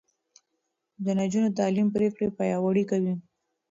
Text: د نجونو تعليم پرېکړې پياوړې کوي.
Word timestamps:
د 1.03 1.05
نجونو 1.19 1.49
تعليم 1.59 1.87
پرېکړې 1.95 2.27
پياوړې 2.37 2.83
کوي. 2.91 3.13